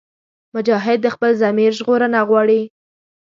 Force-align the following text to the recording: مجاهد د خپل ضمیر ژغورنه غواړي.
مجاهد 0.55 0.99
د 1.03 1.07
خپل 1.15 1.31
ضمیر 1.41 1.71
ژغورنه 1.79 2.19
غواړي. 2.29 2.61